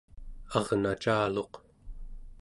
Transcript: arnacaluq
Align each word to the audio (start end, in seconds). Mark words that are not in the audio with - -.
arnacaluq 0.57 1.53